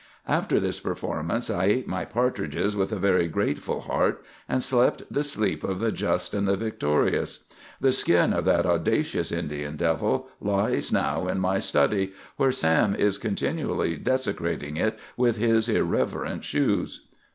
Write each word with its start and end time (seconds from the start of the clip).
"After 0.27 0.59
this 0.59 0.79
performance, 0.79 1.47
I 1.51 1.65
ate 1.65 1.87
my 1.87 2.05
partridges 2.05 2.75
with 2.75 2.91
a 2.91 2.95
very 2.95 3.27
grateful 3.27 3.81
heart, 3.81 4.25
and 4.49 4.63
slept 4.63 5.03
the 5.11 5.23
sleep 5.23 5.63
of 5.63 5.79
the 5.79 5.91
just 5.91 6.33
and 6.33 6.47
the 6.47 6.57
victorious. 6.57 7.43
The 7.79 7.91
skin 7.91 8.33
of 8.33 8.43
that 8.45 8.65
audacious 8.65 9.31
Indian 9.31 9.75
devil 9.75 10.27
lies 10.39 10.91
now 10.91 11.27
in 11.27 11.39
my 11.39 11.59
study, 11.59 12.13
where 12.37 12.51
Sam 12.51 12.95
is 12.95 13.19
continually 13.19 13.95
desecrating 13.95 14.75
it 14.75 14.97
with 15.17 15.37
his 15.37 15.69
irreverent 15.69 16.43
shoes." 16.43 17.05